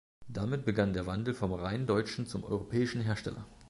[0.27, 3.45] Damit begann der Wandel vom rein deutschen zum europäischen Hersteller.